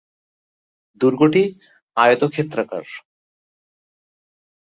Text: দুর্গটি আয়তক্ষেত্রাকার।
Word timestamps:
দুর্গটি 1.01 1.43
আয়তক্ষেত্রাকার। 1.97 2.85